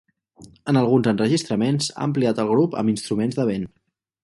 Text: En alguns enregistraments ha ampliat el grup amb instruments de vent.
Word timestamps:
En 0.71 0.79
alguns 0.79 1.09
enregistraments 1.11 1.91
ha 1.97 2.07
ampliat 2.07 2.43
el 2.45 2.51
grup 2.55 2.81
amb 2.83 2.95
instruments 2.97 3.41
de 3.43 3.49
vent. 3.53 3.71